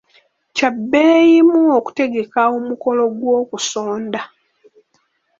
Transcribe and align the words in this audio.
Kyabbeeyimu 0.55 1.59
okutegeka 1.77 2.39
omukolo 2.57 3.03
gw'okusonda. 3.17 4.21